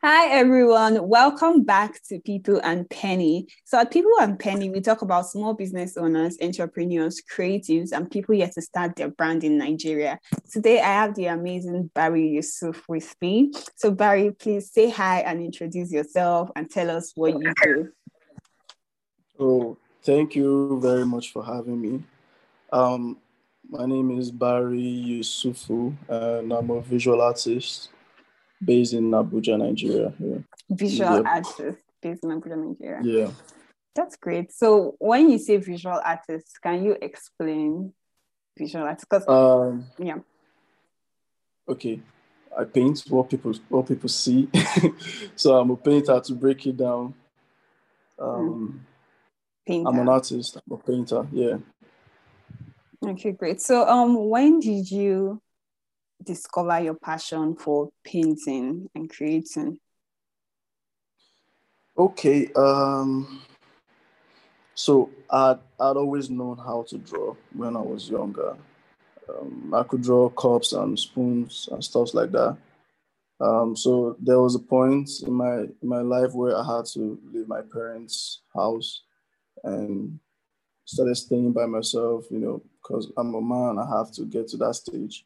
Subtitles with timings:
[0.00, 1.08] Hi, everyone.
[1.08, 3.48] Welcome back to People and Penny.
[3.64, 8.36] So, at People and Penny, we talk about small business owners, entrepreneurs, creatives, and people
[8.36, 10.20] yet to start their brand in Nigeria.
[10.52, 13.50] Today, I have the amazing Barry Yusuf with me.
[13.74, 17.88] So, Barry, please say hi and introduce yourself and tell us what you do.
[19.40, 22.04] Oh, thank you very much for having me.
[22.72, 23.16] Um,
[23.68, 27.88] my name is Barry Yusufu, and I'm a visual artist
[28.62, 30.12] based in Abuja, Nigeria.
[30.18, 30.38] Yeah.
[30.70, 31.26] Visual yep.
[31.26, 33.00] artist based in Abuja, Nigeria.
[33.02, 33.30] Yeah.
[33.94, 34.52] That's great.
[34.52, 37.92] So when you say visual artist, can you explain
[38.56, 39.08] visual artist?
[39.08, 40.18] Because um, yeah.
[41.68, 42.00] Okay.
[42.56, 44.48] I paint what people what people see.
[45.36, 47.14] so I'm a painter to break it down.
[48.18, 48.86] Um,
[49.66, 49.88] painter.
[49.88, 51.58] I'm an artist, I'm a painter, yeah.
[53.06, 53.60] Okay, great.
[53.60, 55.40] So um when did you
[56.28, 59.78] discover your passion for painting and creating?
[61.96, 63.42] Okay, um,
[64.74, 68.56] so I'd, I'd always known how to draw when I was younger.
[69.28, 72.56] Um, I could draw cups and spoons and stuff like that.
[73.40, 77.18] Um, so there was a point in my in my life where I had to
[77.32, 79.02] leave my parents' house
[79.64, 80.18] and
[80.84, 82.24] started staying by myself.
[82.30, 85.24] You know, because I'm a man, I have to get to that stage.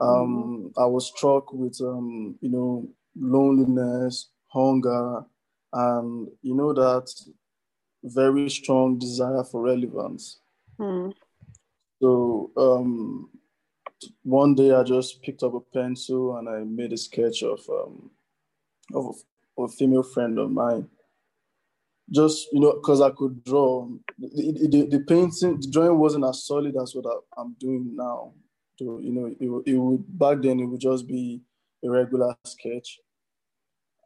[0.00, 0.80] Um, mm-hmm.
[0.80, 5.24] I was struck with, um, you know, loneliness, hunger,
[5.72, 7.08] and, you know, that
[8.02, 10.40] very strong desire for relevance.
[10.78, 11.14] Mm.
[12.02, 13.30] So um,
[14.22, 18.10] one day I just picked up a pencil and I made a sketch of, um,
[18.92, 20.88] of, a, of a female friend of mine.
[22.10, 23.88] Just, you know, because I could draw.
[24.18, 28.34] The, the, the, painting, the drawing wasn't as solid as what I, I'm doing now
[28.78, 31.40] to you know it, it would back then it would just be
[31.84, 33.00] a regular sketch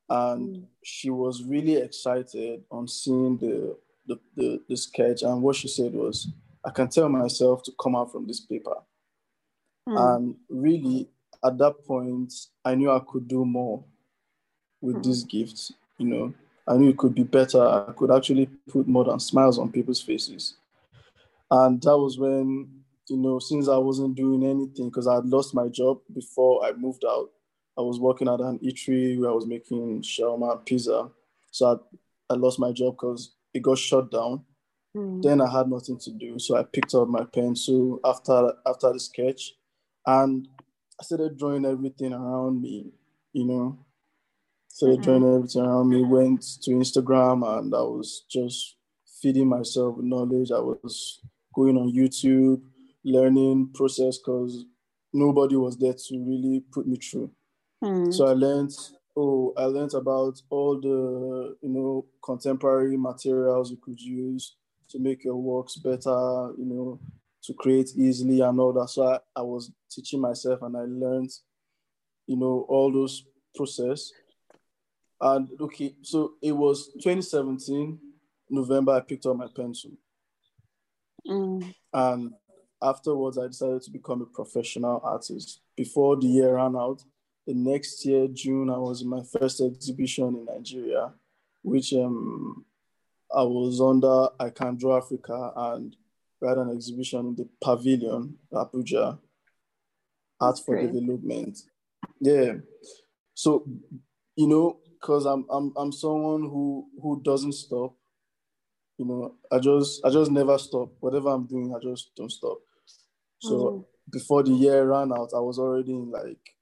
[0.08, 0.64] and mm.
[0.82, 5.92] she was really excited on seeing the, the, the the sketch and what she said
[5.92, 6.28] was
[6.64, 8.74] i can tell myself to come out from this paper
[9.88, 10.16] mm.
[10.16, 11.08] and really
[11.44, 12.32] at that point
[12.64, 13.84] i knew i could do more
[14.80, 15.04] with mm.
[15.04, 16.34] this gift you know
[16.66, 20.00] i knew it could be better i could actually put more than smiles on people's
[20.00, 20.54] faces
[21.50, 22.77] and that was when
[23.08, 26.72] you know, since I wasn't doing anything because I had lost my job before I
[26.72, 27.30] moved out.
[27.76, 31.08] I was working at an eatery where I was making shawarma pizza.
[31.50, 31.66] So
[32.30, 34.44] I, I lost my job because it got shut down.
[34.96, 35.22] Mm.
[35.22, 36.38] Then I had nothing to do.
[36.38, 39.54] So I picked up my pencil after after the sketch
[40.06, 40.48] and
[41.00, 42.92] I started drawing everything around me,
[43.32, 43.78] you know.
[44.68, 45.18] Started mm-hmm.
[45.18, 48.76] drawing everything around me, went to Instagram and I was just
[49.20, 50.50] feeding myself with knowledge.
[50.50, 51.20] I was
[51.54, 52.62] going on YouTube,
[53.10, 54.64] learning process because
[55.12, 57.30] nobody was there to really put me through.
[57.82, 58.10] Hmm.
[58.10, 58.72] So I learned
[59.16, 64.56] oh I learned about all the you know contemporary materials you could use
[64.90, 67.00] to make your works better, you know,
[67.42, 68.88] to create easily and all that.
[68.88, 71.30] So I, I was teaching myself and I learned,
[72.26, 74.10] you know, all those process.
[75.20, 77.98] And okay, so it was 2017,
[78.50, 79.90] November, I picked up my pencil.
[81.26, 81.74] Mm.
[81.92, 82.32] And
[82.82, 85.60] afterwards, I decided to become a professional artist.
[85.76, 87.02] Before the year ran out,
[87.46, 91.12] the next year, June, I was in my first exhibition in Nigeria,
[91.62, 92.64] which um,
[93.34, 95.96] I was under I Can Draw Africa, and
[96.40, 99.18] we had an exhibition in the pavilion, Abuja,
[100.40, 100.92] Art for great.
[100.92, 101.58] Development.
[102.20, 102.54] Yeah.
[103.34, 103.64] So,
[104.36, 107.94] you know, because I'm, I'm, I'm someone who, who doesn't stop
[108.98, 112.58] you know i just i just never stop whatever i'm doing i just don't stop
[113.40, 113.84] so mm.
[114.10, 116.54] before the year ran out, I was already in like,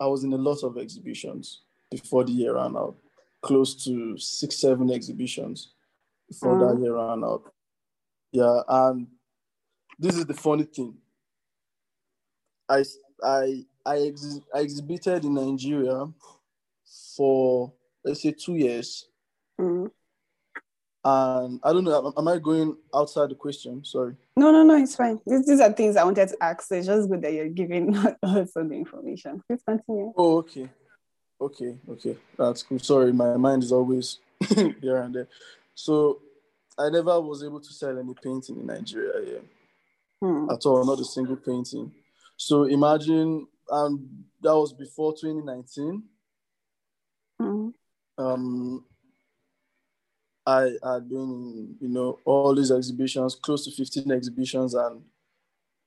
[0.00, 2.96] I was in a lot of exhibitions before the year ran out,
[3.42, 5.72] close to six, seven exhibitions
[6.28, 6.68] before mm.
[6.74, 7.52] that year ran out.
[8.32, 9.06] Yeah, and
[9.98, 10.94] this is the funny thing.
[12.68, 12.84] I
[13.22, 16.06] I I, ex- I exhibited in Nigeria
[17.16, 17.72] for
[18.04, 19.08] let's say two years.
[19.60, 19.90] Mm.
[21.04, 23.84] And I don't know, am I going outside the question?
[23.84, 24.16] Sorry.
[24.38, 25.18] No, no, no, it's fine.
[25.26, 26.62] These, these are things I wanted to ask.
[26.62, 29.42] So it's just good that you're giving also the information.
[29.48, 30.12] Please continue.
[30.16, 30.68] Oh, okay.
[31.40, 32.16] Okay, okay.
[32.36, 32.78] That's cool.
[32.78, 34.18] Sorry, my mind is always
[34.54, 35.28] here and there.
[35.74, 36.20] So
[36.78, 39.38] I never was able to sell any painting in Nigeria yeah.
[40.22, 40.50] Hmm.
[40.50, 41.92] At all, not a single painting.
[42.36, 46.02] So imagine um that was before 2019.
[47.38, 47.68] Hmm.
[48.18, 48.84] Um
[50.46, 55.02] I had been you know, all these exhibitions, close to 15 exhibitions, and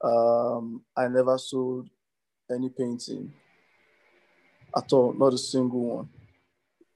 [0.03, 1.89] um, I never sold
[2.51, 3.33] any painting.
[4.75, 6.09] at all, not a single one.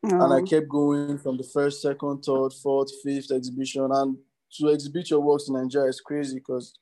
[0.03, 3.87] And I kept going from the first, second, third, fourth, fifth exhibition.
[3.89, 4.17] And
[4.57, 6.73] to exhibit your works in Nigeria is crazy because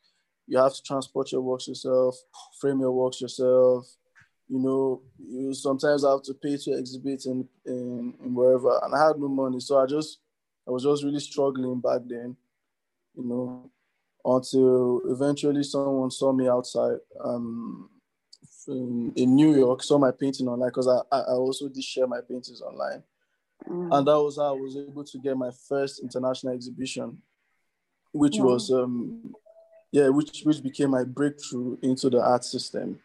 [0.47, 2.17] you have to transport your works yourself,
[2.59, 3.85] frame your works yourself.
[4.47, 8.79] You know, you sometimes have to pay to exhibit in, in, in wherever.
[8.83, 9.59] And I had no money.
[9.59, 10.19] So I just,
[10.67, 12.35] I was just really struggling back then,
[13.15, 13.69] you know,
[14.23, 17.89] until eventually someone saw me outside um,
[18.67, 22.21] in, in New York, saw my painting online because I, I also did share my
[22.21, 23.03] paintings online.
[23.67, 23.95] Mm.
[23.95, 27.17] And that was how I was able to get my first international exhibition,
[28.11, 28.43] which yeah.
[28.43, 29.33] was um
[29.91, 32.99] yeah, which which became my breakthrough into the art system.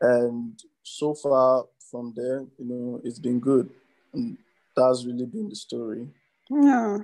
[0.00, 3.70] And so far from there, you know, it's been good.
[4.12, 4.36] And
[4.74, 6.08] that's really been the story.
[6.50, 6.98] Yeah.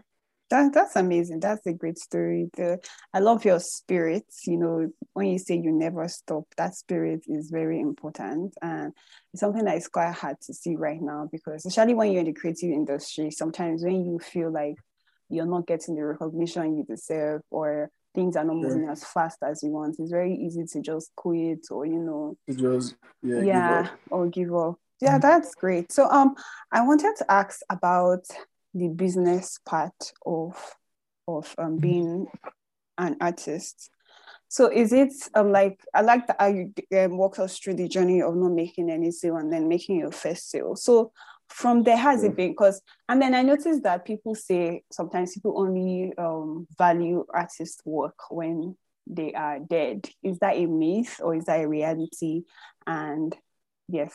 [0.51, 1.41] That, that's amazing.
[1.41, 2.51] That's a great story.
[2.55, 2.79] The,
[3.15, 4.27] I love your spirit.
[4.47, 8.53] You know, when you say you never stop, that spirit is very important.
[8.61, 8.93] And
[9.33, 12.27] it's something that is quite hard to see right now because, especially when you're in
[12.27, 14.77] the creative industry, sometimes when you feel like
[15.31, 18.93] you're not getting the recognition you deserve or things are not moving yeah.
[18.93, 22.95] as fast as you want, it's very easy to just quit or, you know, just,
[23.23, 24.75] yeah, yeah give or give up.
[25.01, 25.91] Yeah, that's great.
[25.91, 26.35] So, um,
[26.71, 28.27] I wanted to ask about
[28.75, 30.77] the business part of
[31.29, 32.27] of um, being
[32.99, 33.91] an artist.
[34.49, 38.23] So is it um, like I like that you um, walked us through the journey
[38.23, 40.77] of not making any sale and then making your first sale.
[40.77, 41.13] So
[41.49, 45.59] from there has it been because and then I noticed that people say sometimes people
[45.59, 48.77] only um, value artist work when
[49.07, 50.09] they are dead.
[50.23, 52.45] Is that a myth or is that a reality?
[52.87, 53.35] And
[53.89, 54.15] yes.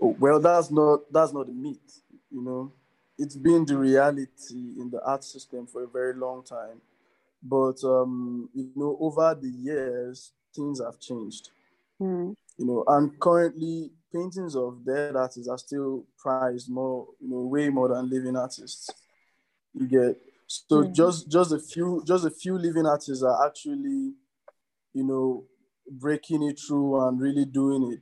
[0.00, 2.02] Oh, well, that's not that's not a myth.
[2.30, 2.72] You know,
[3.18, 6.80] it's been the reality in the art system for a very long time.
[7.42, 11.50] But um, you know, over the years, things have changed.
[12.00, 12.34] Mm.
[12.56, 17.68] You know, and currently paintings of dead artists are still prized more, you know, way
[17.68, 18.90] more than living artists.
[19.74, 20.94] You get so mm.
[20.94, 24.14] just just a few just a few living artists are actually,
[24.92, 25.44] you know,
[25.90, 28.00] breaking it through and really doing it.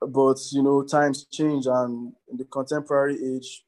[0.00, 3.64] But you know, times change, and in the contemporary age,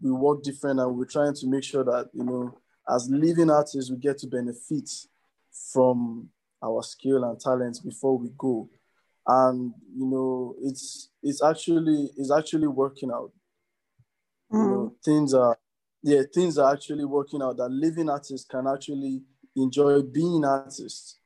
[0.00, 2.56] we work different and we're trying to make sure that you know
[2.88, 4.88] as living artists we get to benefit
[5.72, 6.28] from
[6.62, 8.68] our skill and talents before we go
[9.26, 13.30] and you know it's it's actually it's actually working out
[14.52, 14.62] mm.
[14.62, 15.04] you know mm.
[15.04, 15.58] things are
[16.02, 19.22] yeah things are actually working out that living artists can actually
[19.56, 21.18] enjoy being artists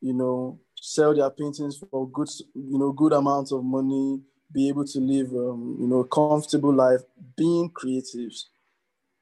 [0.00, 4.20] you know sell their paintings for good you know good amounts of money
[4.52, 7.00] be able to live, um, you know, a comfortable life,
[7.36, 8.44] being creatives,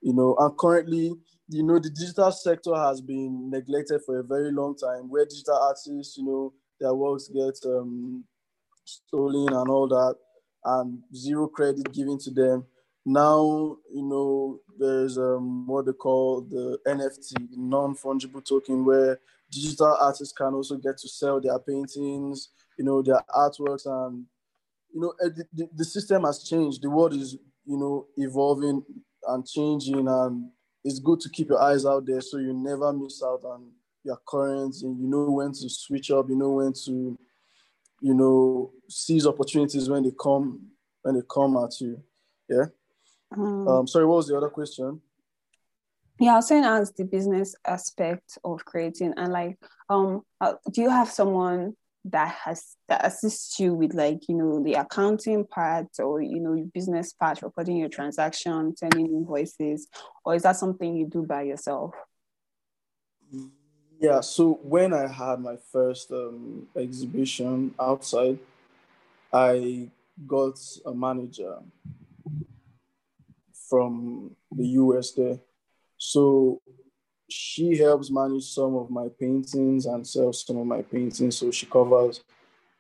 [0.01, 1.15] you know, and currently,
[1.49, 5.57] you know, the digital sector has been neglected for a very long time, where digital
[5.57, 8.25] artists, you know, their works get um,
[8.85, 10.17] stolen and all that,
[10.65, 12.65] and zero credit given to them.
[13.07, 19.97] Now, you know, there's um, what they call the NFT, non fungible token, where digital
[20.01, 22.49] artists can also get to sell their paintings,
[22.79, 24.25] you know, their artworks, and
[24.95, 26.81] you know, eh, the, the, system has changed.
[26.81, 27.37] The world is,
[27.67, 28.83] you know, evolving
[29.27, 30.51] and changing, and
[30.85, 33.73] it's good to keep your eyes out there so you never miss out on
[34.05, 37.19] your currents and you know when to switch up, you know when to,
[38.01, 40.61] you know, seize opportunities when they come
[41.03, 42.01] when they come at you.
[42.49, 42.67] Yeah.
[43.37, 45.01] Um, um sorry, what was the other question?
[46.21, 49.59] Yeah, I was saying as the business aspect of creating and like
[49.89, 51.75] um uh, do you have someone
[52.05, 56.55] that has that assists you with like you know the accounting part or you know
[56.55, 59.89] your business part recording your transaction sending invoices
[60.25, 61.95] or is that something you do by yourself?
[63.99, 68.39] Yeah so when i had my first um, exhibition outside
[69.33, 69.89] i
[70.27, 71.59] got a manager
[73.69, 75.39] from the us there.
[75.97, 76.61] So
[77.29, 81.39] she helps manage some of my paintings and sells some of my paintings.
[81.39, 82.23] So she covers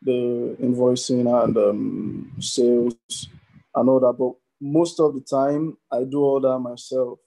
[0.02, 3.28] the invoicing and um, sales
[3.74, 4.16] and all that.
[4.18, 7.18] But most of the time, I do all that myself.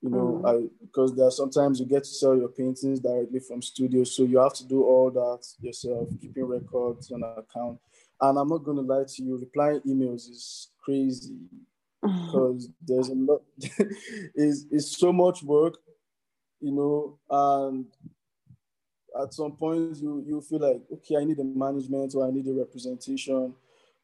[0.00, 0.48] You know, mm.
[0.48, 4.22] I because there are sometimes you get to sell your paintings directly from studio, so
[4.22, 7.80] you have to do all that yourself, keeping records on an account.
[8.20, 11.36] And I'm not going to lie to you, replying emails is crazy
[12.02, 13.42] because there's a lot.
[14.36, 15.74] is it's so much work
[16.60, 17.86] you know, and
[19.20, 22.46] at some point you you feel like okay, I need a management or I need
[22.46, 23.54] a representation,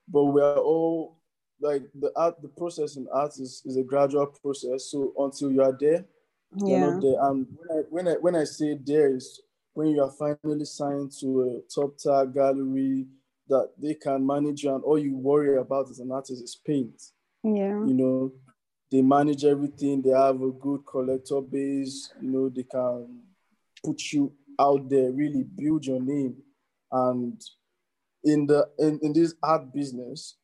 [0.08, 1.18] but we're all
[1.60, 4.90] like the art, the process in art is, is a gradual process.
[4.90, 6.04] So until you are there,
[6.56, 6.78] yeah.
[6.78, 7.22] you're not there.
[7.22, 9.40] And when I when I when I say there is
[9.72, 13.06] when you are finally signed to a top tier gallery,
[13.48, 17.02] that they can manage you and all you worry about as an artist is paint.
[17.42, 17.84] Yeah.
[17.84, 18.32] You know,
[18.90, 23.20] they manage everything, they have a good collector base, you know, they can
[23.84, 26.36] put you out there, really build your name.
[26.92, 27.40] And
[28.22, 30.36] in the in, in this art business,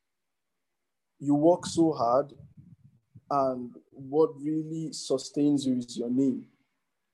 [1.18, 2.32] you work so hard
[3.30, 6.46] and what really sustains you is your name.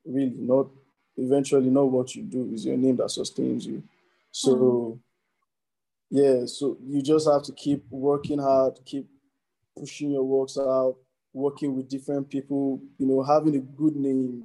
[0.05, 0.69] Really, not
[1.17, 3.83] eventually not what you do, is your name that sustains you.
[4.31, 4.99] So mm.
[6.11, 9.07] yeah, so you just have to keep working hard, keep
[9.79, 10.97] pushing your works out,
[11.37, 14.43] working with different people, you know, having a good name,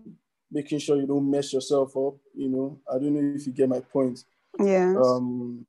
[0.51, 2.79] making sure you don't mess yourself up, you know.
[2.91, 4.19] I don't know if you get my point.
[4.59, 4.93] Yeah.
[4.97, 5.65] Um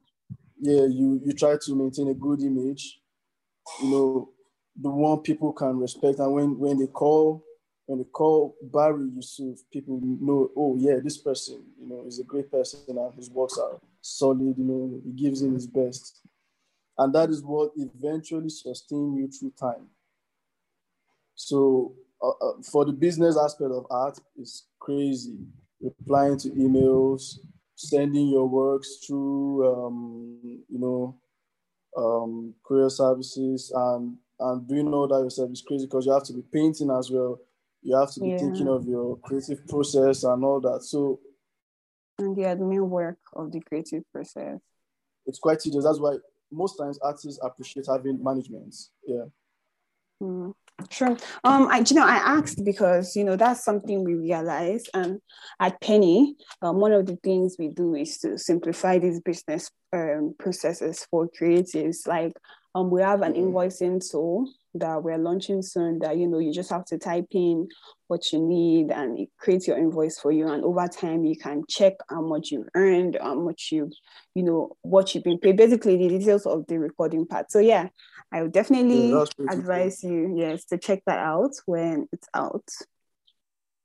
[0.58, 3.00] yeah, you you try to maintain a good image,
[3.80, 4.30] you know,
[4.74, 6.18] the one people can respect.
[6.18, 7.44] And when when they call
[7.86, 12.24] when they call Barry Yusuf, people know, oh yeah, this person, you know, is a
[12.24, 16.20] great person and his works are solid, you know, he gives in his best.
[16.98, 19.86] And that is what eventually sustain you through time.
[21.34, 25.38] So uh, uh, for the business aspect of art, it's crazy.
[25.80, 27.38] Replying to emails,
[27.74, 31.16] sending your works through, um, you know,
[31.96, 36.32] um, career services, and and doing all that yourself is crazy because you have to
[36.32, 37.40] be painting as well.
[37.82, 38.38] You have to be yeah.
[38.38, 40.82] thinking of your creative process and all that.
[40.84, 41.18] So,
[42.18, 44.58] and the admin work of the creative process.
[45.26, 45.84] It's quite tedious.
[45.84, 46.16] That's why
[46.50, 48.74] most times artists appreciate having management.
[49.06, 49.24] Yeah.
[50.22, 50.54] Mm.
[50.90, 51.16] Sure.
[51.44, 55.20] Um, I, you know, I asked because you know that's something we realize, and
[55.60, 60.34] at Penny, um, one of the things we do is to simplify these business um,
[60.38, 62.06] processes for creatives.
[62.06, 62.32] Like,
[62.74, 63.54] um, we have an mm-hmm.
[63.54, 67.68] invoicing tool that we're launching soon that you know you just have to type in
[68.08, 70.48] what you need and it creates your invoice for you.
[70.48, 73.90] And over time you can check how much you've earned how much you
[74.34, 77.50] you know what you've been paid basically the details of the recording part.
[77.50, 77.88] So yeah
[78.34, 80.10] i would definitely yeah, advise cool.
[80.10, 82.64] you yes to check that out when it's out.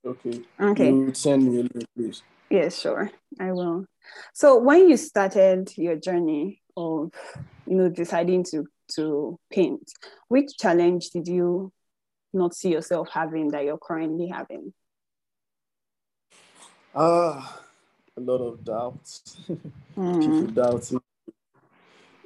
[0.06, 0.40] Okay.
[0.58, 0.88] Okay.
[0.88, 2.22] You send me a link please.
[2.48, 3.10] Yes sure.
[3.38, 3.84] I will.
[4.32, 7.12] So when you started your journey of
[7.66, 8.66] you know deciding to
[8.96, 9.90] to paint.
[10.28, 11.72] Which challenge did you
[12.32, 14.72] not see yourself having that you're currently having?
[16.94, 17.60] Ah, uh,
[18.16, 19.36] a lot of doubts.
[19.96, 20.20] Mm.
[20.20, 21.00] People doubting.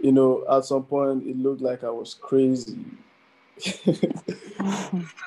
[0.00, 2.84] You know, at some point it looked like I was crazy.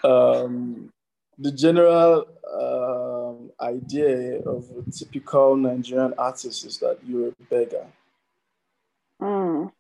[0.03, 0.91] um,
[1.37, 7.85] the general um, idea of a typical Nigerian artist is that you're a beggar.
[9.21, 9.71] Mm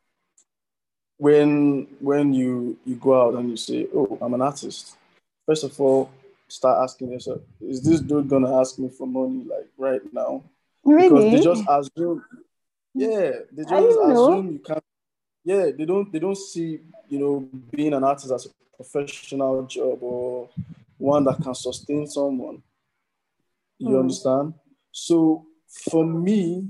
[1.17, 4.97] when when you you go out and you say, "Oh, I'm an artist,"
[5.45, 6.09] first of all,
[6.47, 10.43] start asking yourself, "Is this dude gonna ask me for money like right now?"
[10.83, 11.09] Really?
[11.09, 12.23] Because they just assume,
[12.93, 14.41] yeah, they just assume know.
[14.41, 14.83] you can't.
[15.43, 19.99] Yeah, they don't they don't see you know being an artist as a professional job
[20.01, 20.49] or
[20.97, 22.61] one that can sustain someone.
[23.77, 23.99] You mm.
[23.99, 24.53] understand?
[24.91, 26.69] So for me,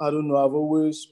[0.00, 0.36] I don't know.
[0.36, 1.08] I've always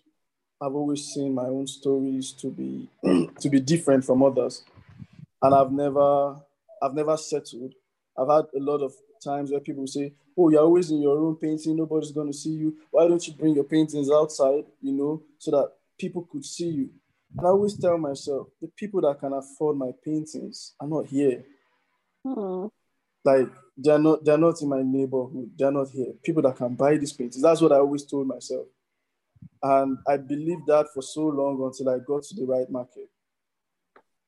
[0.61, 2.89] I've always seen my own stories to be
[3.41, 4.65] to be different from others,
[5.43, 6.37] and I've never
[6.83, 7.75] I've never settled.
[8.19, 11.37] I've had a lot of times where people say, "Oh, you're always in your room
[11.37, 11.77] painting.
[11.77, 12.77] Nobody's going to see you.
[12.91, 14.65] Why don't you bring your paintings outside?
[14.81, 16.91] You know, so that people could see you."
[17.37, 21.45] And I always tell myself, the people that can afford my paintings are not here.
[22.25, 22.67] Hmm.
[23.25, 25.51] Like they're not they're not in my neighborhood.
[25.59, 26.15] They're not here.
[26.23, 27.43] People that can buy these paintings.
[27.43, 28.67] That's what I always told myself.
[29.69, 33.09] And I believed that for so long until I got to the right market.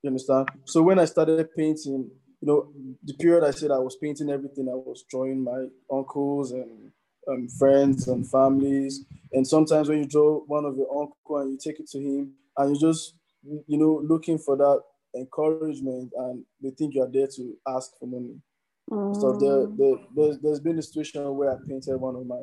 [0.03, 0.49] You understand?
[0.65, 2.73] So when I started painting, you know,
[3.05, 6.91] the period I said I was painting everything, I was drawing my uncles and
[7.31, 9.05] um, friends and families.
[9.33, 12.33] And sometimes when you draw one of your uncle and you take it to him,
[12.57, 13.15] and you just,
[13.45, 14.81] you know, looking for that
[15.15, 18.41] encouragement, and they think you are there to ask for money.
[18.91, 19.21] Mm.
[19.21, 22.43] So there, there, there's, there's been a situation where I painted one of my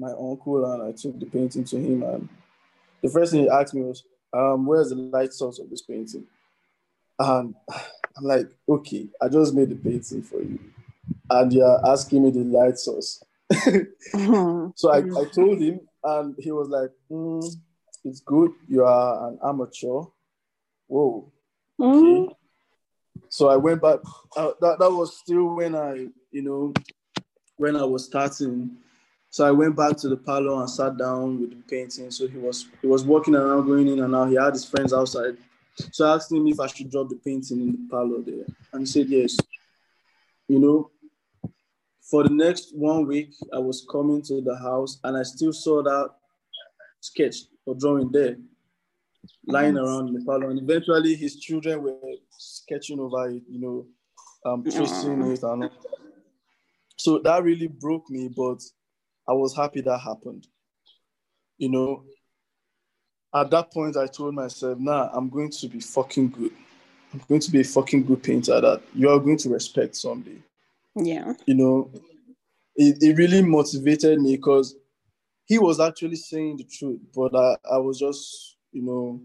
[0.00, 2.02] my uncle and I took the painting to him.
[2.02, 2.28] And
[3.02, 4.02] the first thing he asked me was,
[4.32, 6.24] um, where's the light source of this painting?
[7.18, 7.54] And
[8.16, 10.58] I'm like, okay, I just made the painting for you.
[11.28, 13.22] And you're asking me the light source.
[13.52, 14.70] mm-hmm.
[14.76, 17.44] So I, I told him, and he was like, mm,
[18.04, 18.52] it's good.
[18.68, 20.02] You are an amateur.
[20.86, 21.30] Whoa.
[21.78, 22.22] Mm-hmm.
[22.22, 22.34] Okay.
[23.28, 23.98] So I went back.
[24.36, 26.72] Uh, that, that was still when I, you know,
[27.56, 28.76] when I was starting
[29.30, 32.10] so I went back to the parlor and sat down with the painting.
[32.10, 34.28] So he was he was walking around, going in and out.
[34.28, 35.36] He had his friends outside.
[35.92, 38.82] So I asked him if I should drop the painting in the parlor there, and
[38.82, 39.36] he said yes.
[40.48, 40.90] You know,
[42.10, 45.80] for the next one week, I was coming to the house and I still saw
[45.84, 46.10] that
[46.98, 48.36] sketch or drawing there,
[49.46, 49.84] lying yes.
[49.84, 50.50] around in the parlor.
[50.50, 51.96] And eventually his children were
[52.36, 53.86] sketching over it, you know,
[54.44, 55.70] um, tracing it and all.
[56.96, 58.60] So that really broke me, but
[59.30, 60.48] I was happy that happened.
[61.56, 62.04] You know,
[63.32, 66.50] at that point I told myself, nah, I'm going to be fucking good.
[67.12, 70.42] I'm going to be a fucking good painter that you are going to respect someday.
[70.96, 71.34] Yeah.
[71.46, 71.90] You know,
[72.74, 74.74] it, it really motivated me because
[75.44, 79.20] he was actually saying the truth, but I, I was just, you know,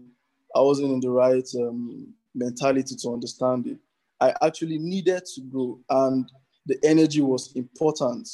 [0.54, 3.78] I wasn't in the right um, mentality to understand it.
[4.20, 6.30] I actually needed to grow, and
[6.64, 8.28] the energy was important.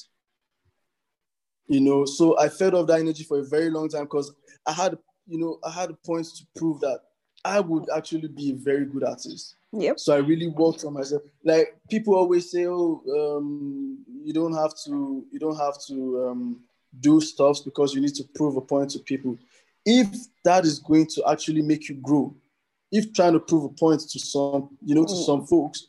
[1.72, 4.30] You know, so I fed off that energy for a very long time because
[4.66, 7.00] I had, you know, I had points to prove that
[7.46, 9.56] I would actually be a very good artist.
[9.72, 9.98] Yep.
[9.98, 11.22] So I really worked on myself.
[11.42, 16.60] Like people always say, "Oh, um, you don't have to, you don't have to um,
[17.00, 19.38] do stuff because you need to prove a point to people."
[19.86, 20.08] If
[20.44, 22.36] that is going to actually make you grow,
[22.92, 25.24] if trying to prove a point to some, you know, to mm.
[25.24, 25.86] some folks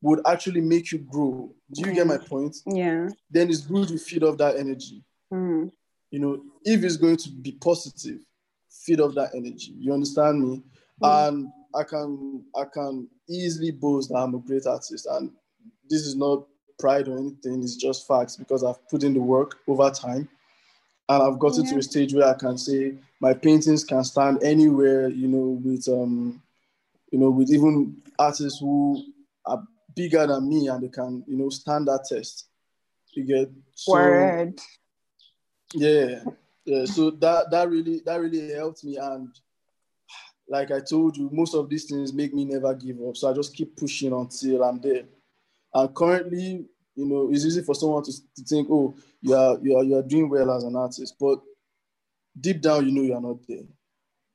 [0.00, 1.50] would actually make you grow.
[1.72, 1.94] Do you mm.
[1.96, 2.56] get my point?
[2.66, 3.08] Yeah.
[3.32, 5.02] Then it's good to feed off that energy.
[5.32, 5.70] Mm.
[6.10, 8.20] You know, if it's going to be positive,
[8.70, 9.74] feed off that energy.
[9.78, 10.62] You understand me?
[11.02, 11.28] Mm.
[11.28, 15.06] And I can I can easily boast that I'm a great artist.
[15.10, 15.30] And
[15.88, 16.46] this is not
[16.78, 20.28] pride or anything, it's just facts because I've put in the work over time.
[21.08, 21.72] And I've gotten yeah.
[21.72, 25.86] to a stage where I can say my paintings can stand anywhere, you know, with
[25.88, 26.42] um,
[27.10, 29.02] you know, with even artists who
[29.46, 29.62] are
[29.94, 32.46] bigger than me and they can, you know, stand that test.
[33.12, 34.58] You get so, word.
[35.72, 36.22] Yeah,
[36.64, 36.84] yeah.
[36.84, 39.28] So that that really that really helped me and
[40.48, 43.16] like I told you, most of these things make me never give up.
[43.16, 45.04] So I just keep pushing until I'm there.
[45.72, 49.76] And currently, you know, it's easy for someone to, to think, oh, you are, you,
[49.76, 51.14] are, you are doing well as an artist.
[51.18, 51.40] But
[52.38, 53.64] deep down, you know you are not there.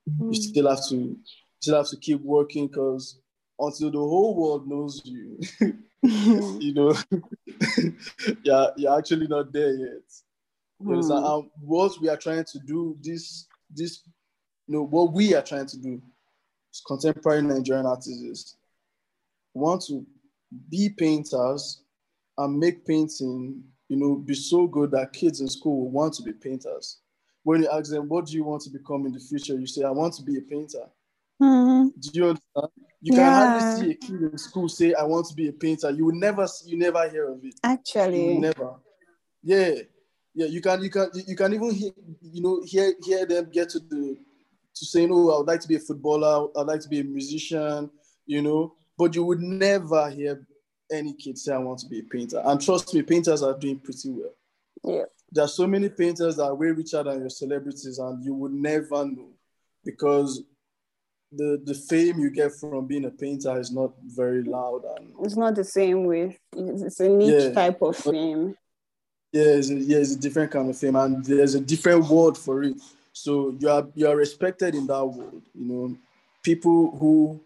[0.09, 0.33] Mm.
[0.33, 1.15] You still have to
[1.59, 3.19] still have to keep working because
[3.59, 5.39] until the whole world knows you,
[6.01, 6.95] you know,
[8.43, 10.01] yeah, you're actually not there yet.
[10.81, 11.11] Mm.
[11.11, 14.01] Um, what we are trying to do, this this
[14.67, 16.01] you know, what we are trying to do
[16.71, 18.55] as contemporary Nigerian artists
[19.53, 20.05] want to
[20.69, 21.81] be painters
[22.37, 26.23] and make painting, you know, be so good that kids in school will want to
[26.23, 26.99] be painters.
[27.43, 29.59] When you ask them, what do you want to become in the future?
[29.59, 30.85] You say, I want to be a painter.
[31.41, 31.87] Mm-hmm.
[31.99, 32.67] Do you understand?
[33.01, 33.17] You yeah.
[33.17, 35.89] can hardly see a kid in school say, I want to be a painter.
[35.89, 37.55] You will never see, you never hear of it.
[37.63, 38.37] Actually.
[38.37, 38.75] never.
[39.41, 39.75] Yeah.
[40.33, 43.69] Yeah, you can you can you can even hear you know hear hear them get
[43.69, 44.17] to the
[44.75, 47.03] to saying, oh, I would like to be a footballer, I'd like to be a
[47.03, 47.89] musician,
[48.25, 50.45] you know, but you would never hear
[50.91, 52.41] any kid say, I want to be a painter.
[52.43, 54.33] And trust me, painters are doing pretty well.
[54.83, 55.03] Yeah.
[55.31, 58.53] There are so many painters that are way richer than your celebrities, and you would
[58.53, 59.29] never know
[59.83, 60.43] because
[61.31, 65.37] the the fame you get from being a painter is not very loud and it's
[65.37, 68.55] not the same with it's a niche yeah, type of fame.
[69.31, 72.37] Yeah, it's a, yeah, it's a different kind of fame, and there's a different world
[72.37, 72.77] for it.
[73.13, 75.43] So you are you are respected in that world.
[75.53, 75.97] You know,
[76.41, 77.39] people who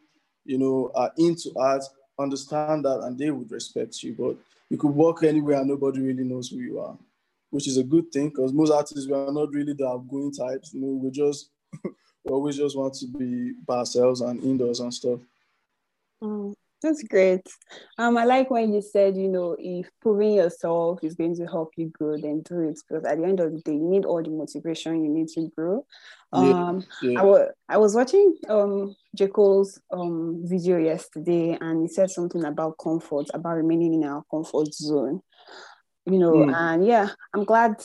[0.46, 1.84] you know are into art
[2.19, 4.15] understand that and they would respect you.
[4.17, 4.38] But
[4.69, 6.98] you could walk anywhere and nobody really knows who you are,
[7.50, 10.74] which is a good thing because most artists we are not really the outgoing types.
[10.74, 11.50] You know, we just
[11.84, 15.19] we always just want to be by ourselves and indoors and stuff.
[16.22, 16.54] Mm.
[16.84, 17.48] That's great.
[17.98, 21.72] Um, I like when you said, you know, if proving yourself is going to help
[21.78, 22.78] you grow, then do it.
[22.86, 25.50] Because at the end of the day, you need all the motivation you need to
[25.58, 25.86] grow.
[26.34, 27.19] Um, yeah, yeah.
[27.19, 29.28] I, w- I was watching um J.
[29.28, 34.74] Cole's um video yesterday, and he said something about comfort, about remaining in our comfort
[34.74, 35.22] zone.
[36.06, 36.54] You know, mm.
[36.54, 37.82] and yeah, I'm glad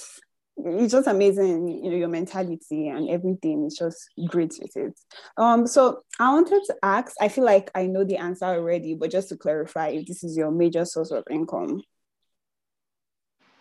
[0.65, 4.99] it's just amazing, you know, your mentality and everything is just great with it.
[5.37, 9.11] Um, so I wanted to ask, I feel like I know the answer already, but
[9.11, 11.83] just to clarify, if this is your major source of income.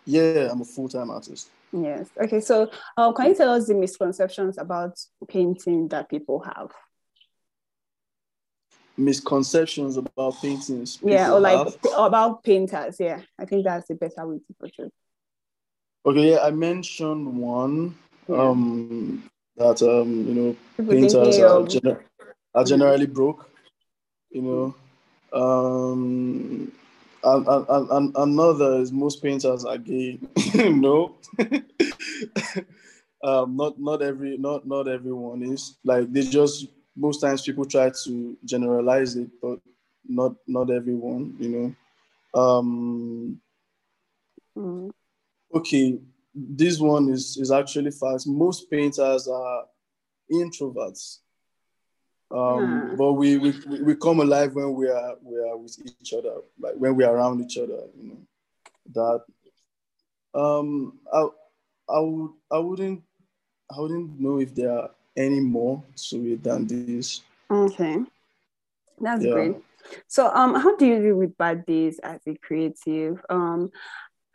[0.06, 1.50] Yeah, I'm a full-time artist.
[1.74, 2.10] Yes.
[2.22, 2.40] Okay.
[2.40, 6.72] So, uh, can you tell us the misconceptions about painting that people have?
[8.96, 10.98] Misconceptions about paintings.
[11.04, 11.78] Yeah, or like have?
[11.98, 12.96] about painters.
[13.00, 14.94] Yeah, I think that's the better way to put it.
[16.08, 17.94] Okay, yeah, I mentioned one
[18.30, 20.56] um, that um, you know
[20.90, 22.00] painters are, gener-
[22.56, 23.50] are generally broke.
[24.32, 24.76] You know,
[25.38, 26.72] um,
[27.26, 30.18] and, and, and another is most painters are gay.
[30.56, 31.18] no,
[33.22, 37.92] um, not not every not not everyone is like they just most times people try
[38.06, 39.60] to generalize it, but
[40.08, 41.36] not not everyone.
[41.38, 41.50] You
[42.34, 42.42] know.
[42.42, 43.42] Um,
[44.58, 44.97] mm
[45.58, 46.00] okay,
[46.34, 48.28] this one is is actually fast.
[48.28, 49.66] Most painters are
[50.32, 51.20] introverts.
[52.30, 56.42] Um, but we, we we come alive when we are we are with each other,
[56.60, 57.84] like when we are around each other.
[57.98, 59.22] You know,
[60.34, 61.28] that um, I
[61.90, 63.04] I would I wouldn't
[63.72, 67.22] I wouldn't know if there are any more to it than this.
[67.50, 68.00] Okay,
[69.00, 69.32] that's yeah.
[69.32, 69.56] great.
[70.08, 73.24] So, um, how do you deal with bad days as a creative?
[73.30, 73.72] Um,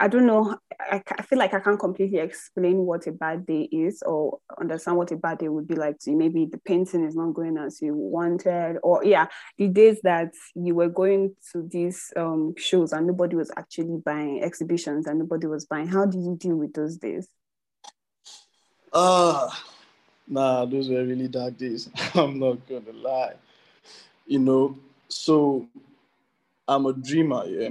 [0.02, 0.56] I don't know.
[0.80, 4.96] I, I feel like I can't completely explain what a bad day is or understand
[4.96, 6.16] what a bad day would be like to you.
[6.16, 10.74] Maybe the painting is not going as you wanted, or yeah, the days that you
[10.74, 15.66] were going to these um, shows and nobody was actually buying exhibitions and nobody was
[15.66, 15.86] buying.
[15.86, 17.28] How did you deal with those days?
[18.92, 19.48] Uh
[20.26, 21.88] nah, those were really dark days.
[22.16, 23.34] I'm not gonna lie.
[24.26, 25.64] You know, so
[26.66, 27.68] I'm a dreamer, yeah.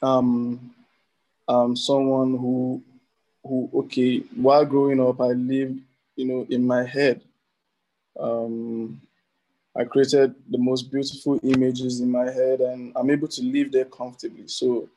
[0.00, 0.72] Um
[1.52, 2.82] um, someone who,
[3.44, 5.80] who, okay, while growing up, I lived,
[6.16, 7.20] you know, in my head.
[8.18, 9.00] Um,
[9.76, 13.84] I created the most beautiful images in my head, and I'm able to live there
[13.84, 14.48] comfortably.
[14.48, 14.88] So,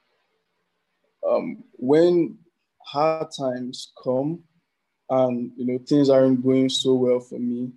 [1.30, 2.38] um, when
[2.80, 4.44] hard times come,
[5.10, 7.72] and you know things aren't going so well for me,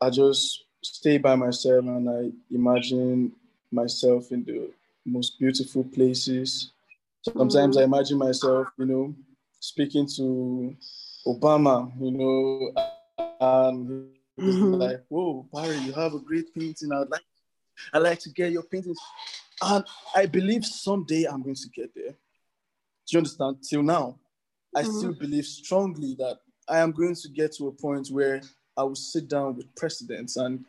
[0.00, 3.32] I just stay by myself and I imagine
[3.72, 4.70] myself in the
[5.04, 6.70] most beautiful places
[7.32, 7.76] Sometimes.
[7.76, 9.14] I imagine myself, you know,
[9.58, 10.76] speaking to
[11.26, 12.72] Obama, you know,
[13.40, 14.08] and
[14.38, 14.74] mm-hmm.
[14.74, 16.92] like, whoa, Barry, you have a great painting.
[16.92, 17.24] I'd like,
[17.92, 18.98] I like to get your paintings.
[19.60, 19.84] And
[20.14, 22.12] I believe someday I'm going to get there.
[22.12, 23.58] Do you understand?
[23.68, 24.18] Till now,
[24.74, 24.98] I mm-hmm.
[24.98, 28.40] still believe strongly that I am going to get to a point where
[28.76, 30.64] I will sit down with presidents and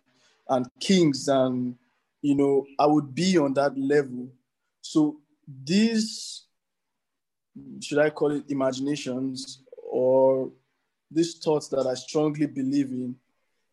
[0.49, 1.75] and kings and
[2.21, 4.29] you know I would be on that level.
[4.81, 5.17] So
[5.63, 6.46] these
[7.81, 10.51] should I call it imaginations or
[11.09, 13.15] these thoughts that I strongly believe in,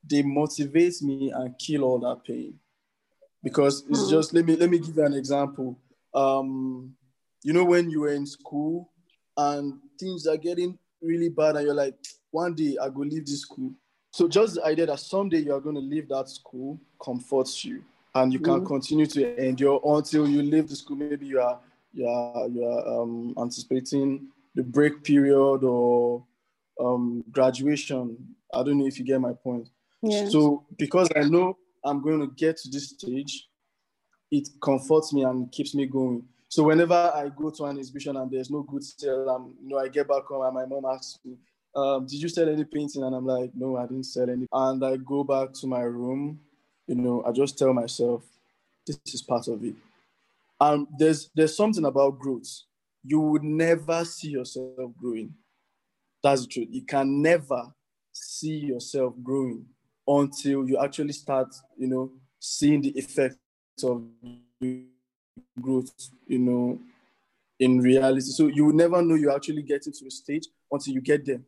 [0.09, 2.55] they motivate me and kill all that pain.
[3.43, 4.11] Because it's hmm.
[4.11, 5.79] just let me let me give you an example.
[6.15, 6.95] Um,
[7.43, 8.91] you know when you were in school
[9.37, 11.95] and things are getting really bad and you're like,
[12.31, 13.73] one day I go leave this school.
[14.13, 17.83] So just the idea that someday you are going to leave that school comforts you
[18.15, 18.67] and you can mm.
[18.67, 20.97] continue to endure until you leave the school.
[20.97, 21.59] Maybe you are
[21.95, 26.25] you're you're um, anticipating the break period or
[26.81, 28.17] um, graduation.
[28.53, 29.69] I don't know if you get my point.
[30.03, 30.29] Yeah.
[30.29, 33.49] So because I know I'm going to get to this stage,
[34.31, 36.25] it comforts me and keeps me going.
[36.49, 39.79] So whenever I go to an exhibition and there's no good sale, um, you know,
[39.79, 41.37] I get back home and my mom asks me,
[41.75, 44.85] um, "Did you sell any painting?" And I'm like, "No, I didn't sell any." And
[44.85, 46.39] I go back to my room.
[46.87, 48.23] You know, I just tell myself,
[48.87, 49.75] "This is part of it."
[50.61, 52.49] And there's there's something about growth.
[53.03, 55.35] You would never see yourself growing.
[56.23, 56.69] That's the truth.
[56.71, 57.75] You can never
[58.13, 59.67] see yourself growing
[60.07, 63.37] until you actually start, you know, seeing the effect
[63.83, 64.05] of
[65.61, 65.91] growth,
[66.27, 66.79] you know,
[67.59, 68.31] in reality.
[68.31, 71.41] So you will never know you're actually getting to a stage until you get there.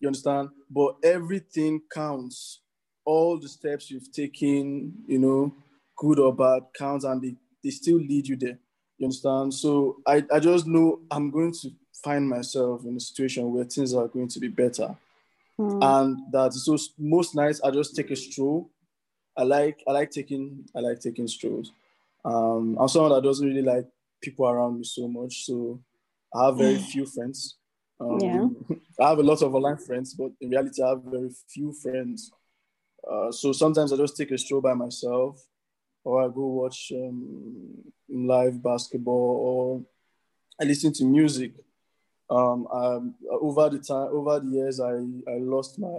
[0.00, 0.50] You understand?
[0.70, 2.60] But everything counts.
[3.04, 5.54] All the steps you've taken, you know,
[5.96, 8.58] good or bad, counts and they they still lead you there.
[8.98, 9.54] You understand?
[9.54, 11.70] So I, I just know I'm going to
[12.02, 14.96] find myself in a situation where things are going to be better.
[15.58, 15.78] Mm.
[15.82, 18.70] And that so most nights I just take a stroll.
[19.36, 21.72] I like I like taking I like taking strolls.
[22.24, 23.86] Um, I'm someone that doesn't really like
[24.20, 25.46] people around me so much.
[25.46, 25.80] So
[26.34, 27.56] I have very few friends.
[28.00, 28.48] Um, yeah.
[29.00, 32.30] I have a lot of online friends, but in reality, I have very few friends.
[33.08, 35.44] Uh, so sometimes I just take a stroll by myself
[36.04, 39.82] or I go watch um, live basketball, or
[40.60, 41.52] I listen to music.
[42.30, 45.98] Um, um, over the time, over the years, I, I lost my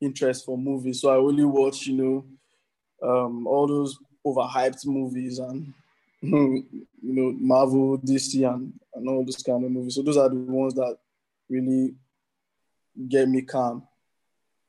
[0.00, 2.24] interest for movies, so I only watch, you know,
[3.02, 5.72] um, all those overhyped movies and
[6.22, 6.64] you
[7.02, 9.94] know Marvel, DC, and, and all those kind of movies.
[9.94, 10.96] So those are the ones that
[11.48, 11.94] really
[13.08, 13.86] get me calm.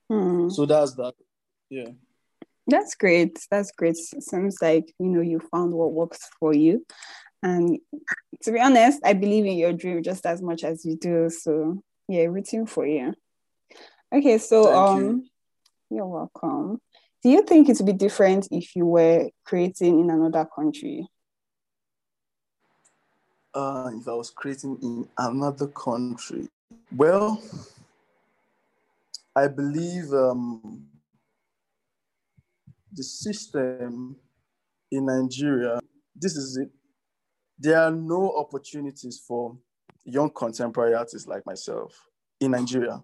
[0.10, 0.50] Hmm.
[0.50, 1.14] So that's that.
[1.70, 1.90] Yeah.
[2.68, 3.40] That's great.
[3.50, 3.96] That's great.
[3.96, 6.86] Seems like you know you found what works for you.
[7.42, 7.80] And
[8.44, 11.30] to be honest, I believe in your dream just as much as you do.
[11.30, 13.14] So yeah, rooting for you.
[14.14, 15.26] Okay, so Thank um you.
[15.90, 16.82] you're welcome.
[17.24, 21.08] Do you think it would be different if you were creating in another country?
[23.54, 26.48] Uh, if I was creating in another country,
[26.96, 27.42] well,
[29.36, 30.86] I believe um,
[32.92, 34.16] the system
[34.92, 35.80] in Nigeria,
[36.16, 36.70] this is it.
[37.60, 39.58] There are no opportunities for
[40.06, 42.08] young contemporary artists like myself
[42.40, 43.02] in Nigeria.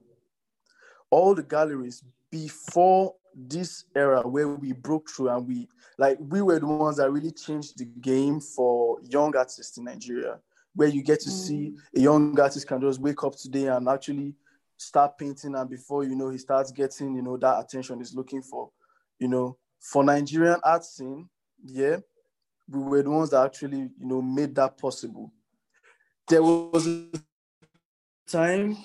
[1.10, 5.68] All the galleries before this era where we broke through and we
[5.98, 10.40] like we were the ones that really changed the game for young artists in Nigeria,
[10.76, 11.34] where you get to mm.
[11.34, 14.34] see a young artist can just wake up today and actually
[14.78, 18.42] start painting, and before you know, he starts getting you know that attention he's looking
[18.42, 18.70] for.
[19.20, 21.28] You know, for Nigerian art scene,
[21.64, 21.98] yeah,
[22.70, 25.32] we were the ones that actually you know made that possible.
[26.28, 27.06] There was a
[28.28, 28.78] time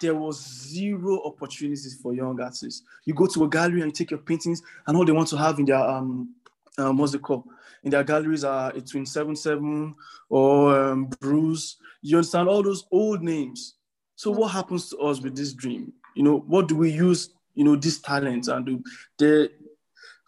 [0.00, 2.82] there was zero opportunities for young artists.
[3.04, 5.36] You go to a gallery and you take your paintings, and all they want to
[5.36, 6.34] have in their um,
[6.78, 7.44] um what's it called?
[7.84, 9.94] In their galleries are Twins Seven Seven
[10.30, 11.76] or um, Bruce.
[12.00, 13.74] You understand all those old names.
[14.16, 15.92] So what happens to us with this dream?
[16.16, 17.34] You know, what do we use?
[17.54, 18.82] You know, this talent and do
[19.18, 19.50] the.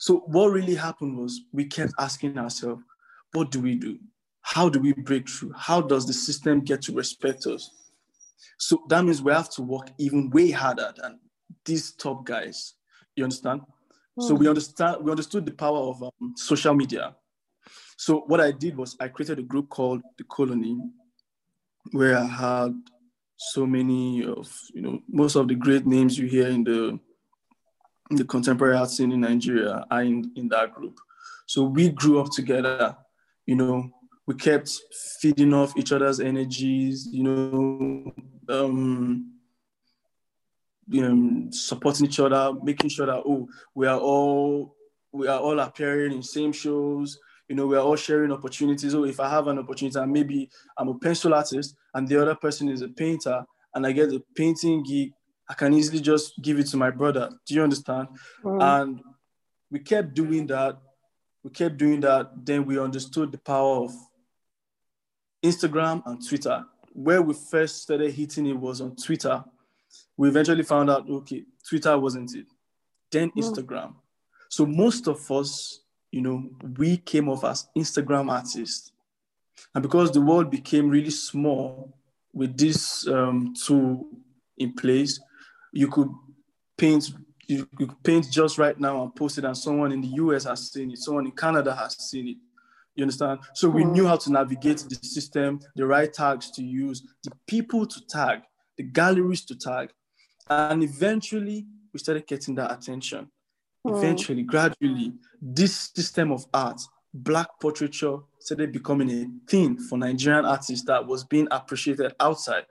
[0.03, 2.83] So what really happened was we kept asking ourselves,
[3.35, 4.01] what do we do?
[4.41, 5.53] How do we break through?
[5.57, 7.71] How does the system get to respect us?
[8.59, 11.21] So that means we have to work even way harder than
[11.65, 12.75] these top guys.
[13.15, 13.61] You understand?
[14.19, 14.27] Mm.
[14.27, 14.49] So we hmm.
[14.49, 17.15] understand we understood the power of um, social media.
[17.97, 20.81] So what I did was I created a group called the Colony,
[21.93, 22.75] where I had
[23.37, 26.99] so many of you know most of the great names you hear in the
[28.17, 30.99] the contemporary art scene in Nigeria are in, in that group.
[31.47, 32.97] So we grew up together,
[33.47, 33.91] you know,
[34.27, 34.71] we kept
[35.21, 38.13] feeding off each other's energies, you know,
[38.49, 39.33] um,
[40.89, 44.77] you know, supporting each other, making sure that oh, we are all
[45.13, 47.19] we are all appearing in same shows.
[47.49, 48.95] You know, we are all sharing opportunities.
[48.95, 50.49] Oh, if I have an opportunity, and maybe
[50.79, 53.45] I'm a pencil artist, and the other person is a painter,
[53.75, 55.13] and I get a painting gig,
[55.49, 57.31] I can easily just give it to my brother.
[57.47, 58.09] Do you understand?
[58.43, 58.63] Mm.
[58.63, 59.01] And
[59.71, 60.79] we kept doing that.
[61.43, 62.31] We kept doing that.
[62.45, 63.93] Then we understood the power of
[65.45, 66.65] Instagram and Twitter.
[66.93, 69.43] Where we first started hitting it was on Twitter.
[70.17, 72.47] We eventually found out, okay, Twitter wasn't it.
[73.11, 73.41] Then hmm.
[73.41, 73.95] Instagram.
[74.49, 78.93] So most of us, you know, we came off as Instagram artists.
[79.75, 81.97] And because the world became really small
[82.35, 84.07] with this um, tool
[84.59, 85.21] in place,
[85.73, 86.11] you could
[86.77, 87.11] paint
[87.49, 90.71] you could paint just right now and post it, and someone in the US has
[90.71, 92.37] seen it, someone in Canada has seen it.
[92.95, 93.41] You understand?
[93.55, 97.87] So we knew how to navigate the system, the right tags to use, the people
[97.87, 98.41] to tag,
[98.77, 99.91] the galleries to tag.
[100.49, 103.31] And eventually we started getting that attention.
[103.87, 103.97] Mm.
[103.97, 106.81] Eventually, gradually, this system of art,
[107.15, 112.67] black portraiture, started becoming a thing for Nigerian artists that was being appreciated outside.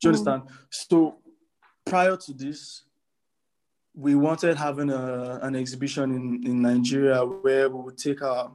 [0.00, 0.18] Do you mm.
[0.18, 0.42] understand?
[0.70, 1.18] So
[1.84, 2.84] prior to this,
[3.94, 8.50] we wanted having a, an exhibition in, in Nigeria where we would take our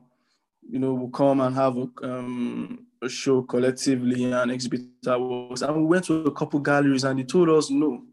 [0.70, 5.62] you know, we'll come and have a, um, a show collectively and exhibit our works.
[5.62, 8.04] And we went to a couple galleries and they told us no.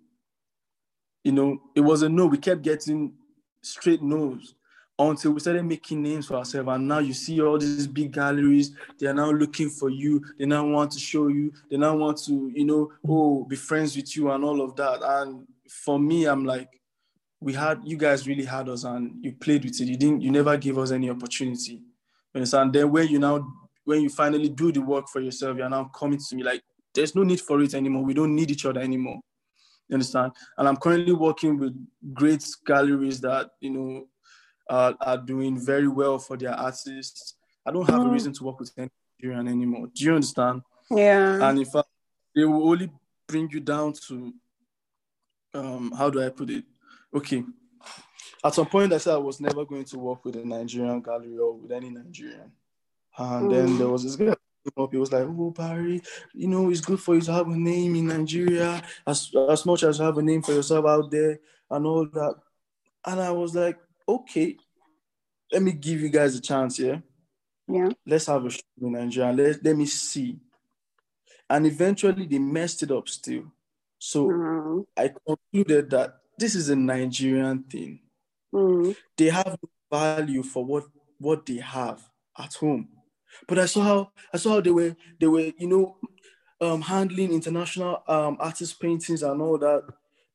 [1.22, 2.26] You know, it was a no.
[2.26, 3.12] We kept getting
[3.60, 4.54] straight no's
[4.98, 6.68] until we started making names for ourselves.
[6.70, 10.24] And now you see all these big galleries, they are now looking for you.
[10.38, 11.52] They now want to show you.
[11.70, 15.00] They now want to, you know, oh, be friends with you and all of that.
[15.02, 16.80] And for me, I'm like,
[17.40, 19.84] we had you guys really had us and you played with it.
[19.84, 21.82] You didn't, you never gave us any opportunity
[22.36, 22.72] understand?
[22.72, 23.46] Then when you now
[23.84, 26.62] when you finally do the work for yourself, you're now coming to me like
[26.94, 28.04] there's no need for it anymore.
[28.04, 29.20] We don't need each other anymore.
[29.88, 30.32] You understand?
[30.58, 31.74] And I'm currently working with
[32.12, 34.08] great galleries that you know
[34.68, 37.34] uh, are doing very well for their artists.
[37.64, 38.06] I don't have mm.
[38.06, 39.88] a reason to work with any Nigerian anymore.
[39.94, 40.62] Do you understand?
[40.90, 41.48] Yeah.
[41.48, 41.88] And in fact,
[42.34, 42.90] they will only
[43.26, 44.32] bring you down to
[45.54, 46.64] um, how do I put it?
[47.14, 47.42] Okay,
[48.44, 51.38] at some point I said I was never going to work with a Nigerian gallery
[51.38, 52.52] or with any Nigerian.
[53.18, 53.50] And mm.
[53.50, 54.34] then there was this guy
[54.76, 56.02] up, he was like, Oh Barry,
[56.34, 59.84] you know, it's good for you to have a name in Nigeria as, as much
[59.84, 61.38] as you have a name for yourself out there
[61.70, 62.34] and all that.
[63.04, 64.56] And I was like, okay,
[65.52, 66.98] let me give you guys a chance, yeah?
[67.68, 67.90] Yeah.
[68.06, 69.32] Let's have a show in Nigeria.
[69.32, 70.38] Let, let me see.
[71.48, 73.44] And eventually they messed it up still.
[73.98, 74.84] So mm.
[74.96, 78.00] I concluded that this is a Nigerian thing.
[78.54, 78.96] Mm.
[79.16, 79.56] They have
[79.90, 80.84] value for what
[81.18, 82.02] what they have
[82.38, 82.88] at home.
[83.48, 85.96] But I saw how I saw how they were they were you know
[86.60, 89.84] um, handling international um, artist paintings and all that.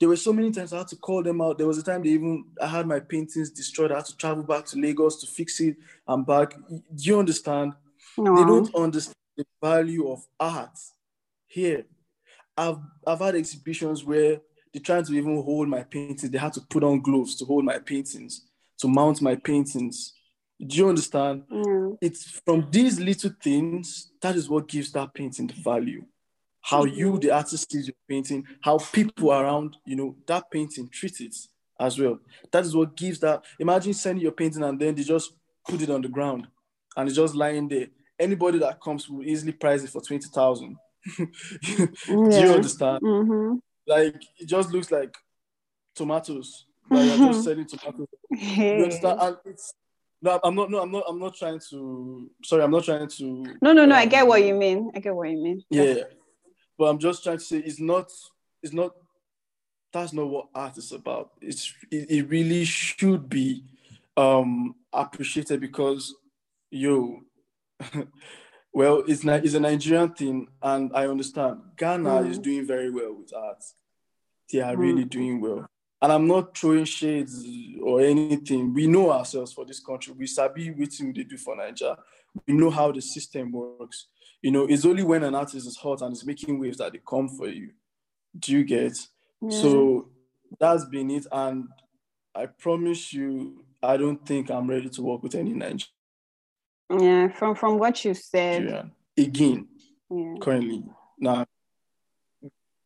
[0.02, 1.60] There were so many times I had to call them out.
[1.60, 3.92] There was a time they even I had my paintings destroyed.
[3.92, 6.56] I had to travel back to Lagos to fix it and back.
[6.56, 7.74] Do you understand?
[8.18, 8.36] No.
[8.36, 10.76] They don't understand the value of art
[11.46, 11.86] here.
[12.58, 14.42] I've I've had exhibitions where
[14.74, 16.32] they're trying to even hold my paintings.
[16.32, 18.48] They had to put on gloves to hold my paintings,
[18.80, 20.14] to mount my paintings.
[20.60, 21.44] Do you understand?
[21.52, 22.00] Mm.
[22.02, 26.06] It's from these little things that is what gives that painting the value.
[26.62, 26.96] How mm-hmm.
[26.96, 31.36] you, the artist, sees your painting, how people around, you know, that painting treat it
[31.80, 32.20] as well.
[32.52, 33.44] That is what gives that.
[33.60, 35.34] Imagine sending your painting and then they just
[35.68, 36.48] put it on the ground
[36.96, 37.88] and it's just lying there.
[38.20, 40.78] Anybody that comes will easily price it for 20,000.
[41.18, 41.28] Do
[42.08, 43.02] you understand?
[43.02, 43.56] Mm-hmm.
[43.88, 45.16] Like, it just looks like
[45.96, 46.66] tomatoes.
[46.90, 48.08] Like you're just selling tomatoes.
[48.32, 48.78] Hey.
[48.78, 49.20] You understand?
[49.22, 49.74] And it's
[50.22, 50.70] no, I'm not.
[50.70, 51.04] No, I'm not.
[51.08, 52.30] I'm not trying to.
[52.44, 53.56] Sorry, I'm not trying to.
[53.62, 53.96] No, no, no.
[53.96, 54.92] I um, get what you mean.
[54.96, 55.64] I get what you mean.
[55.72, 56.04] Yeah,
[56.82, 58.12] but I'm just trying to say it's not.
[58.64, 58.96] It's not.
[59.94, 61.30] That's not what art is about.
[61.40, 61.72] It's.
[61.92, 63.64] It, it really should be
[64.18, 66.16] um appreciated because,
[66.72, 67.22] yo,
[68.74, 69.24] well, it's.
[69.24, 71.60] It's a Nigerian thing, and I understand.
[71.78, 72.42] Ghana is Mm.
[72.42, 73.64] doing very well with art.
[74.52, 74.80] They are Mm.
[74.80, 75.68] really doing well.
[76.02, 77.46] And I'm not throwing shades
[77.80, 78.74] or anything.
[78.74, 80.16] We know ourselves for this country.
[80.18, 81.96] We sabi what they do for Nigeria.
[82.48, 84.08] We know how the system works.
[84.42, 87.00] You know, it's only when an artist is hot and is making waves that they
[87.08, 87.72] come for you.
[88.38, 88.98] Do you get?
[89.42, 89.50] Yeah.
[89.50, 90.10] So
[90.60, 91.28] that's been it.
[91.32, 91.68] And
[92.34, 95.82] I promise you, I don't think I'm ready to work with any Nigerian.
[97.00, 97.28] yeah.
[97.30, 98.64] From from what you said.
[98.64, 99.68] Nigerian again
[100.10, 100.36] Yeah.
[100.42, 100.84] currently.
[101.20, 101.46] Now,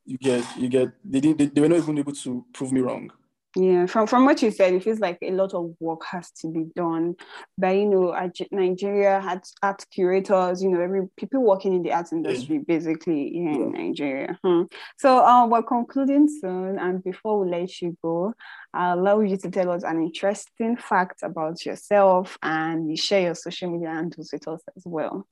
[0.05, 0.89] you get, you get.
[1.03, 1.37] They didn't.
[1.37, 3.11] They, they were not even able to prove me wrong.
[3.57, 6.47] Yeah, from from what you said, it feels like a lot of work has to
[6.47, 7.15] be done.
[7.57, 10.61] But you know, Nigeria had art curators.
[10.61, 14.37] You know, every people working in the arts industry, basically here in Nigeria.
[14.43, 14.63] Hmm.
[14.97, 18.33] So, um, we're concluding soon, and before we let you go,
[18.73, 23.35] I'll allow you to tell us an interesting fact about yourself, and you share your
[23.35, 25.25] social media handles with us as well.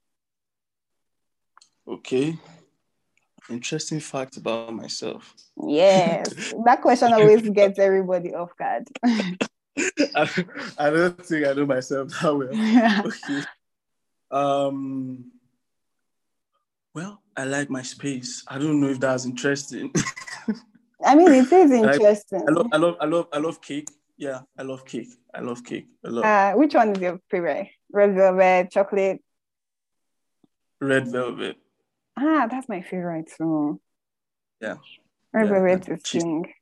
[1.85, 2.37] Okay.
[3.49, 5.33] Interesting fact about myself.
[5.67, 6.23] Yes,
[6.65, 8.87] that question always gets everybody off guard.
[9.05, 10.45] I,
[10.77, 13.05] I don't think I know myself that well.
[13.05, 13.43] Okay.
[14.31, 15.31] Um.
[16.95, 18.43] Well, I like my space.
[18.47, 19.91] I don't know if that's interesting.
[21.03, 22.45] I mean, it is interesting.
[22.47, 23.89] I love, I love, I love, I love cake.
[24.15, 25.09] Yeah, I love cake.
[25.33, 26.25] I love cake a lot.
[26.25, 27.69] Uh, which one is your favorite?
[27.91, 29.21] Red velvet, chocolate.
[30.79, 31.57] Red velvet.
[32.17, 33.79] Ah, that's my favorite too.
[34.61, 34.75] Yeah.
[35.33, 36.53] Red Yeah, is cheese- king.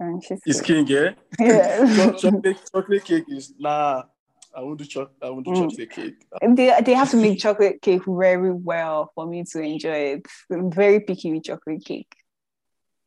[0.00, 1.10] And she's It's king, yeah.
[1.38, 2.12] Yeah.
[2.18, 4.02] Chocolate, chocolate cake is nah.
[4.56, 5.16] I won't do chocolate.
[5.22, 5.70] I won't do Mm.
[5.70, 6.26] chocolate cake.
[6.42, 10.26] They, they have to make chocolate cake very well for me to enjoy it.
[10.50, 12.12] I'm very picky with chocolate cake.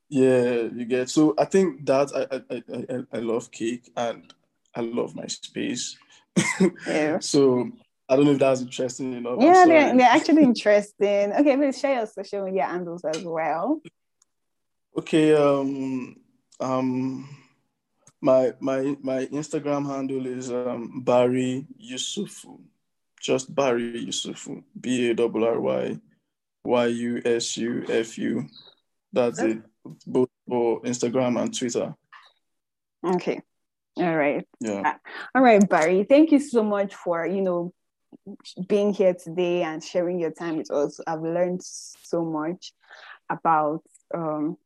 [0.10, 1.10] Yeah, you get.
[1.10, 4.34] So I think that I, I, I- I love cake and
[4.76, 5.98] I love my space.
[6.88, 7.20] Yeah.
[7.20, 7.72] So
[8.10, 9.38] I don't know if that was interesting enough.
[9.39, 11.34] Yeah, they're, they're actually interesting.
[11.34, 13.82] Okay, please share your social media handles as well.
[14.98, 15.36] Okay.
[15.36, 16.15] Um.
[16.60, 17.30] Um.
[18.22, 22.60] My my my Instagram handle is um Barry Yusufu.
[23.22, 24.63] Just Barry Yusufu.
[24.80, 26.00] B A R R Y
[26.63, 28.48] Y U S U F U.
[29.13, 29.60] That's it.
[30.06, 31.96] Both for Instagram and Twitter.
[33.06, 33.41] Okay.
[33.98, 34.46] All right.
[34.60, 34.98] Yeah.
[35.34, 36.04] All right, Barry.
[36.04, 37.74] Thank you so much for, you know,
[38.67, 40.99] being here today and sharing your time with us.
[41.08, 42.73] I've learned so much
[43.30, 44.58] about um,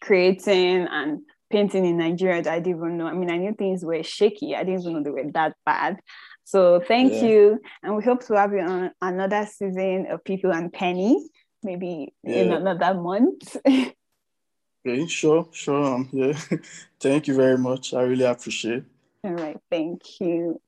[0.00, 3.06] creating and painting in Nigeria that I didn't even know.
[3.06, 4.56] I mean, I knew things were shaky.
[4.56, 5.98] I didn't even know they were that bad.
[6.44, 7.28] So thank Yeah.
[7.28, 7.60] you.
[7.82, 11.28] And we hope to have you on another season of People and Penny,
[11.62, 13.56] maybe in another month.
[14.86, 15.94] Okay, sure, sure.
[15.94, 16.38] Um, yeah.
[17.00, 17.94] Thank you very much.
[17.94, 18.84] I really appreciate.
[19.24, 19.56] All right.
[19.70, 20.60] Thank you.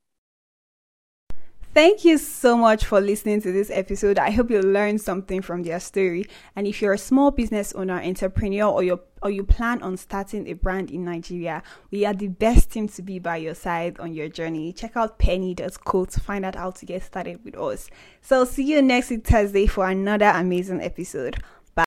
[1.77, 4.19] Thank you so much for listening to this episode.
[4.19, 6.25] I hope you learned something from their story.
[6.57, 10.49] And if you're a small business owner, entrepreneur, or you or you plan on starting
[10.49, 14.15] a brand in Nigeria, we are the best team to be by your side on
[14.15, 14.73] your journey.
[14.73, 17.91] Check out penny.co to find out how to get started with us.
[18.23, 21.43] So see you next week Thursday for another amazing episode.